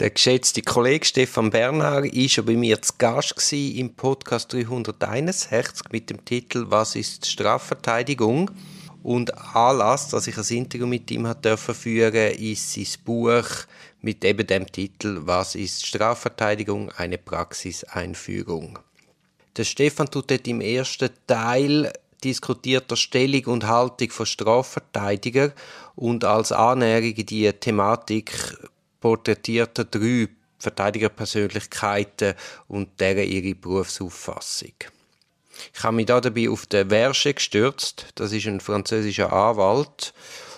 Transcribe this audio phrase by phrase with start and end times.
[0.00, 6.08] Der geschätzte Kollege Stefan Bernhard war schon bei mir zu Gast im Podcast 361 mit
[6.08, 8.50] dem Titel Was ist Strafverteidigung?
[9.02, 13.44] Und Anlass, dass ich ein Interview mit ihm durfte führen, ist sein Buch
[14.00, 16.90] mit eben dem Titel Was ist Strafverteidigung?
[16.92, 18.78] Eine Praxiseinführung.
[19.58, 21.92] Der Stefan tut dort im ersten Teil
[22.24, 25.52] diskutiert der Stellung und Haltung von Strafverteidiger
[25.94, 28.56] und als Annäherung in die Thematik
[29.00, 30.28] porträtiert er drei
[30.58, 32.34] Verteidigerpersönlichkeiten
[32.68, 34.74] und deren ihre Berufsauffassung.
[35.74, 38.06] Ich habe mich dabei auf den Verge gestürzt.
[38.14, 40.14] Das ist ein französischer Anwalt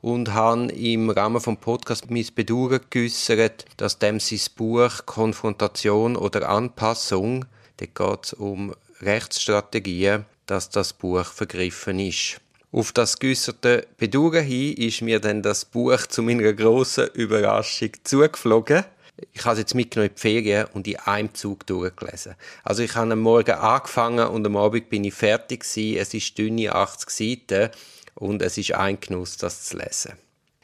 [0.00, 6.48] und habe im Rahmen vom Podcast mein Bedauern geäussert, dass dem sein Buch Konfrontation oder
[6.48, 7.46] Anpassung,
[7.78, 12.40] da geht es um Rechtsstrategien, dass das Buch vergriffen ist.
[12.74, 18.82] Auf das geäusserte Bedauern hin ist mir dann das Buch zu meiner grossen Überraschung zugeflogen.
[19.32, 22.34] Ich habe es jetzt mitgenommen in die Ferien und in einem Zug durchgelesen.
[22.64, 25.98] Also ich habe am Morgen angefangen und am Abend bin ich fertig gewesen.
[26.00, 27.70] Es ist dünne 80 Seiten
[28.16, 30.14] und es ist ein Genuss, das zu lesen.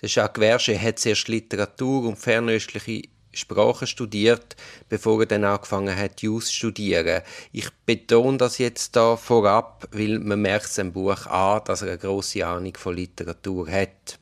[0.00, 4.56] Der Jacques Verge hat zuerst Literatur und fernöstliche Sprachen studiert,
[4.88, 7.22] bevor er dann angefangen hat, Jus zu studieren.
[7.52, 11.88] Ich betone das jetzt da vorab, weil man merkt es im Buch an, dass er
[11.88, 14.18] eine grosse Ahnung von Literatur hat.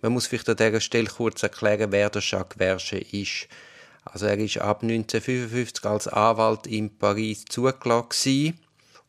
[0.00, 3.48] Man muss vielleicht an dieser Stelle kurz erklären, wer der Jacques Verge ist.
[4.04, 8.58] Also er ist ab 1955 als Anwalt in Paris zugelassen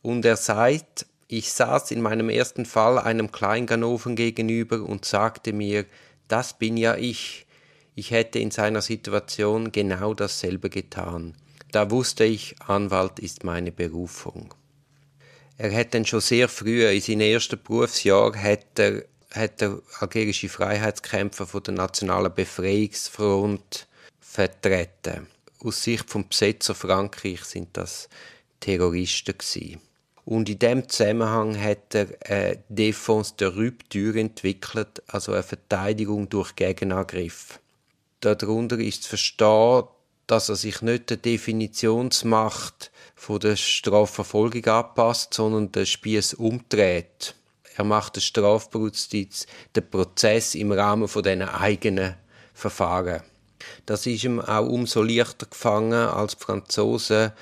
[0.02, 5.86] und er sagt, ich saß in meinem ersten Fall einem Kleinganoven gegenüber und sagte mir,
[6.26, 7.46] das bin ja ich.
[8.00, 11.34] Ich hätte in seiner Situation genau dasselbe getan.
[11.70, 14.54] Da wusste ich, Anwalt ist meine Berufung.
[15.58, 21.46] Er hat dann schon sehr früh, in seinem ersten Berufsjahr, hat er, er algerische Freiheitskämpfer
[21.46, 23.86] von der Nationalen Befreiungsfront
[24.18, 25.26] vertreten.
[25.62, 28.08] Aus Sicht vom Besetzer Frankreich sind das
[28.60, 29.78] Terroristen gewesen.
[30.24, 36.56] Und in dem Zusammenhang hat er eine Défense de Rupture entwickelt, also eine Verteidigung durch
[36.56, 37.60] Gegenangriff
[38.20, 39.84] darunter ist zu verstehen,
[40.26, 47.34] dass er sich nicht der Definitionsmacht von der Strafverfolgung anpasst, sondern den Spieß umdreht.
[47.76, 52.14] Er macht den Strafjustiz den Prozess im Rahmen von diesen eigenen
[52.54, 53.22] Verfahren.
[53.86, 57.32] Das ist ihm auch umso leichter gefangen, als die Franzosen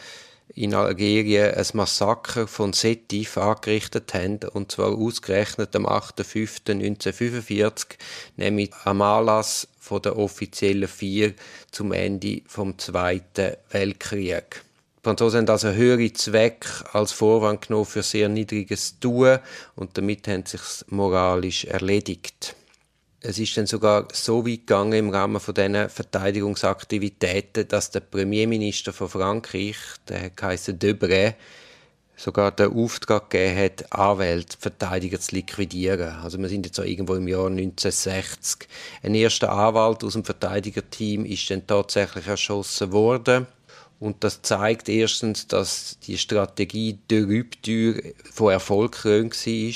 [0.58, 7.90] in Algerien ein Massaker von Setif angerichtet haben, und zwar ausgerechnet am 8.5.1945,
[8.36, 11.34] nämlich am Anlass von der offiziellen Vier
[11.70, 14.64] zum Ende vom Zweiten Weltkrieg.
[14.98, 19.38] Die Franzosen haben also höhere Zweck als Vorwand genommen für sehr niedriges Tun
[19.76, 22.56] und damit haben sie sich moralisch erledigt.
[23.20, 28.92] Es ist dann sogar so weit gegangen im Rahmen von diesen Verteidigungsaktivitäten, dass der Premierminister
[28.92, 29.76] von Frankreich,
[30.08, 31.34] der heißt Debré,
[32.14, 36.14] sogar den Auftrag gegeben hat, Anwälte, Verteidiger zu liquidieren.
[36.22, 38.68] Also wir sind jetzt auch irgendwo im Jahr 1960.
[39.02, 43.48] Ein erster Anwalt aus dem Verteidigerteam ist dann tatsächlich erschossen worden.
[43.98, 48.00] Und das zeigt erstens, dass die Strategie der Rübtür
[48.32, 49.74] von Erfolg krönt war.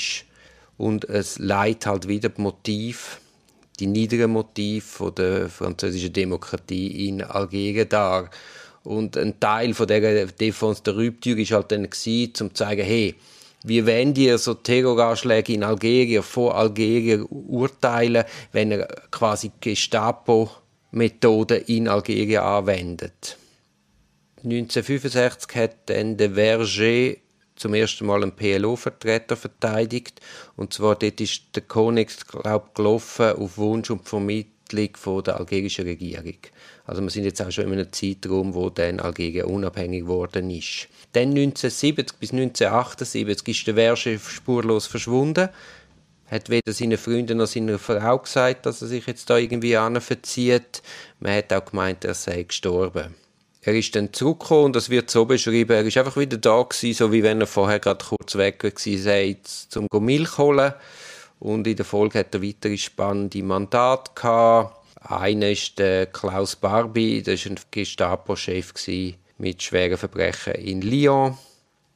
[0.77, 3.19] Und es leitet halt wieder Motiv
[3.79, 8.29] die niedrigen Motive der französischen Demokratie in Algerien dar.
[8.83, 13.15] Und ein Teil von der Défense der Rupture war halt dann um zu zeigen, hey,
[13.63, 21.87] wie wenn ihr so Terroranschläge in Algerien von Algerien urteilen, wenn er quasi Gestapo-Methoden in
[21.87, 23.37] Algerien anwendet.
[24.43, 27.15] 1965 hat dann der Verger
[27.55, 30.21] zum ersten Mal einen PLO-Vertreter verteidigt.
[30.55, 35.85] Und zwar dort ist der Konex, glaube gelaufen auf Wunsch und Vermittlung von der algerischen
[35.85, 36.37] Regierung.
[36.85, 40.87] Also wir sind jetzt auch schon in einem Zeitraum, wo dann Algerien unabhängig geworden ist.
[41.13, 45.49] Dann 1970 bis 1978 ist der Verge spurlos verschwunden.
[46.29, 50.81] Hat weder seinen Freunden noch seiner Frau gesagt, dass er sich jetzt da irgendwie verzieht.
[51.19, 53.22] Man hat auch gemeint, er sei gestorben.
[53.65, 56.93] Er ist dann zurückgekommen und das wird so beschrieben, er ist einfach wieder da gewesen,
[56.93, 59.37] so wie wenn er vorher gerade kurz weg war, sei
[59.69, 60.73] zum Milch holen.
[61.39, 64.79] Und in der Folge hat er weitere spannende Mandate gehabt.
[65.01, 68.73] Einer ist der Klaus Barbie, das war ein Gestapo-Chef
[69.37, 71.37] mit schweren Verbrechen in Lyon.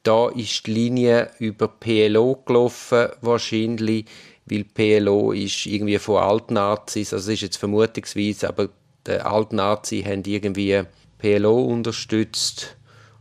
[0.02, 4.06] Da ist die Linie über PLO gelaufen, wahrscheinlich,
[4.46, 8.70] weil PLO ist irgendwie von Altnazis, also das ist jetzt vermutungsweise, aber
[9.06, 10.82] die Altnazis haben irgendwie
[11.18, 12.76] PLO unterstützt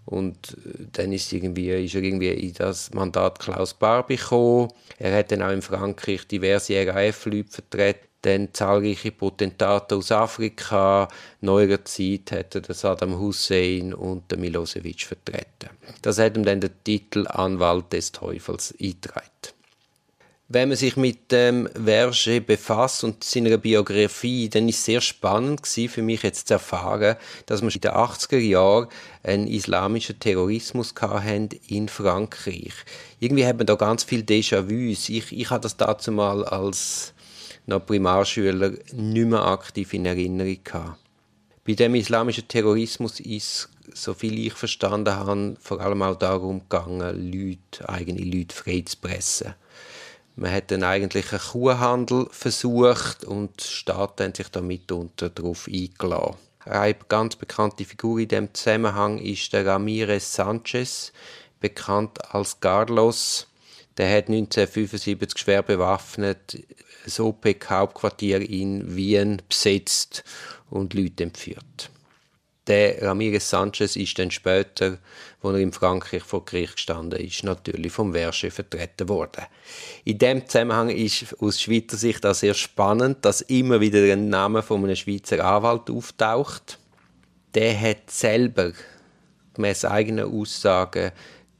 [0.07, 4.71] und äh, dann ist, irgendwie, ist er irgendwie in das Mandat Klaus Barbie gekommen.
[4.97, 8.07] Er hat dann auch in Frankreich diverse RAF-Leute vertreten.
[8.21, 11.07] dann zahlreiche Potentate aus Afrika.
[11.41, 15.69] Neuer Zeit hat er Saddam Hussein und den Milosevic vertreten.
[16.01, 19.56] Das hat ihm dann den Titel Anwalt des Teufels eingetragen.
[20.49, 25.67] Wenn man sich mit dem Verge befasst und seiner Biografie, dann ist es sehr spannend
[25.67, 27.17] für mich jetzt zu erfahren,
[27.47, 28.87] dass wir in den 80er Jahren
[29.23, 32.71] einen islamischen Terrorismus hatten in Frankreich.
[33.19, 35.09] Irgendwie hat man da ganz viel Déjà-vus.
[35.09, 37.13] Ich, ich habe das dazu mal als
[37.65, 40.97] noch Primarschüler nicht mehr aktiv in Erinnerung gehabt.
[41.65, 47.31] Bei dem islamischen Terrorismus ist, so viel ich verstanden habe, vor allem auch darum gegangen,
[47.33, 49.53] Leute, eigene Leute frei zu pressen.
[50.39, 55.67] Man hat dann eigentlich einen Kuhhandel versucht und die Staaten haben sich da mitunter darauf
[55.67, 56.35] eingeladen.
[56.63, 61.11] Eine ganz bekannte Figur in diesem Zusammenhang ist der Ramirez Sanchez,
[61.59, 63.47] bekannt als Carlos.
[63.97, 66.63] Der hat 1975 schwer bewaffnet
[67.03, 70.23] das OPEC-Hauptquartier in Wien besetzt
[70.69, 71.89] und Leute entführt.
[72.67, 74.97] Der Ramirez Sanchez ist dann später,
[75.41, 79.45] als er in Frankreich vor Gericht gestanden ist, natürlich vom Verge vertreten worden.
[80.03, 84.61] In dem Zusammenhang ist aus Schweizer Sicht auch sehr spannend, dass immer wieder ein Name
[84.61, 86.77] von einem Schweizer Anwalt auftaucht.
[87.53, 88.73] Der hat selber
[89.53, 91.11] gemäß eigenen Aussagen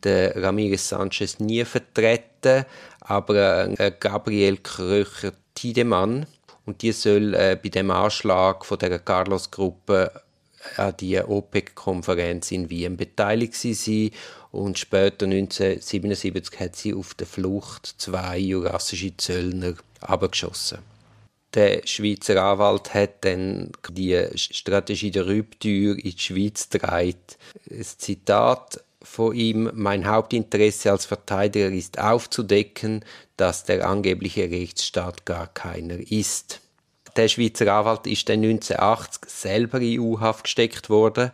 [0.04, 2.66] den Ramirez Sanchez nie vertreten,
[3.00, 3.70] aber
[4.00, 6.28] Gabriel Kröcher Tiedemann
[6.68, 10.12] und die soll äh, bei dem Anschlag von der Carlos-Gruppe
[10.78, 14.12] an die OPEC-Konferenz in Wien beteiligt sie
[14.52, 20.80] und später 1977 hat sie auf der Flucht zwei jurassische Zöllner abgeschossen.
[21.54, 27.16] Der Schweizer Anwalt hat dann die Strategie der Rücktür in die Schweiz getragen.
[27.66, 33.06] Das Zitat von ihm, mein Hauptinteresse als Verteidiger ist aufzudecken,
[33.38, 36.62] dass der angebliche Rechtsstaat gar keiner ist.
[37.18, 41.32] Der Schweizer Anwalt ist dann 1980 selber in U-Haft gesteckt worden,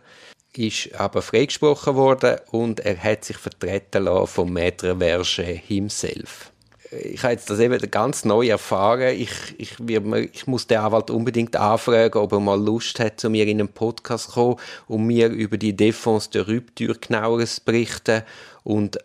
[0.56, 6.50] ist aber freigesprochen worden und er hat sich vertreten lassen vom Maître Verge himself.
[6.90, 9.14] Ich habe jetzt das eben ganz neu erfahren.
[9.14, 13.46] Ich, ich, ich muss den Anwalt unbedingt anfragen, ob er mal Lust hat, zu mir
[13.46, 14.56] in einen Podcast zu kommen,
[14.88, 18.22] um mir über die Défense de Rupture genaueres zu berichten
[18.62, 18.98] und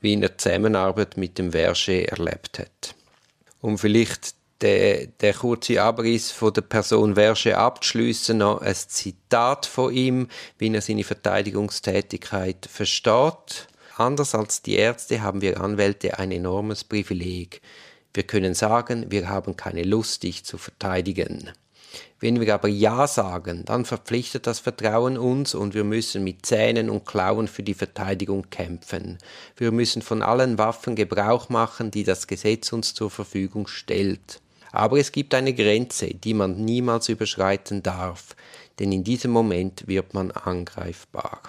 [0.00, 2.94] wie er die Zusammenarbeit mit dem Verge erlebt hat.
[3.62, 9.92] Um vielleicht der, der kurze Abriss von der Person Verge abzuschließen, noch ein Zitat von
[9.92, 10.28] ihm,
[10.58, 13.68] wie er seine Verteidigungstätigkeit versteht.
[13.96, 17.60] Anders als die Ärzte haben wir Anwälte ein enormes Privileg.
[18.14, 21.50] Wir können sagen, wir haben keine Lust, dich zu verteidigen.
[22.18, 26.90] Wenn wir aber Ja sagen, dann verpflichtet das Vertrauen uns und wir müssen mit Zähnen
[26.90, 29.18] und Klauen für die Verteidigung kämpfen.
[29.56, 34.40] Wir müssen von allen Waffen Gebrauch machen, die das Gesetz uns zur Verfügung stellt.
[34.72, 38.36] Aber es gibt eine Grenze, die man niemals überschreiten darf,
[38.78, 41.42] denn in diesem Moment wird man angreifbar.